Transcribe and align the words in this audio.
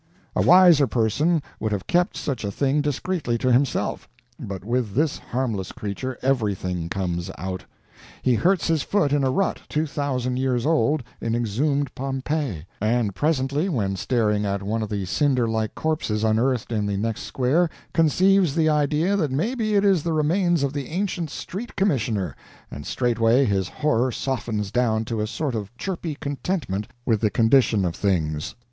A 0.35 0.41
wiser 0.41 0.87
person 0.87 1.43
would 1.59 1.71
have 1.71 1.85
kept 1.85 2.17
such 2.17 2.43
a 2.43 2.49
thing 2.51 2.81
discreetly 2.81 3.37
to 3.37 3.51
himself, 3.51 4.09
but 4.39 4.65
with 4.65 4.95
this 4.95 5.19
harmless 5.19 5.71
creature 5.71 6.17
everything 6.23 6.89
comes 6.89 7.29
out. 7.37 7.65
He 8.23 8.33
hurts 8.33 8.65
his 8.65 8.81
foot 8.81 9.13
in 9.13 9.23
a 9.23 9.29
rut 9.29 9.61
two 9.69 9.85
thousand 9.85 10.37
years 10.37 10.65
old 10.65 11.03
in 11.21 11.35
exhumed 11.35 11.93
Pompeii, 11.93 12.65
and 12.81 13.13
presently, 13.13 13.69
when 13.69 13.95
staring 13.95 14.43
at 14.43 14.63
one 14.63 14.81
of 14.81 14.89
the 14.89 15.05
cinder 15.05 15.47
like 15.47 15.75
corpses 15.75 16.23
unearthed 16.23 16.71
in 16.71 16.87
the 16.87 16.97
next 16.97 17.21
square, 17.21 17.69
conceives 17.93 18.55
the 18.55 18.69
idea 18.69 19.15
that 19.15 19.29
maybe 19.29 19.75
it 19.75 19.85
is 19.85 20.01
the 20.01 20.13
remains 20.13 20.63
of 20.63 20.73
the 20.73 20.87
ancient 20.87 21.29
Street 21.29 21.75
Commissioner, 21.75 22.35
and 22.71 22.87
straightway 22.87 23.45
his 23.45 23.67
horror 23.69 24.11
softens 24.11 24.71
down 24.71 25.05
to 25.05 25.21
a 25.21 25.27
sort 25.27 25.53
of 25.53 25.69
chirpy 25.77 26.15
contentment 26.15 26.87
with 27.05 27.21
the 27.21 27.29
condition 27.29 27.85
of 27.85 27.95
things. 27.95 28.55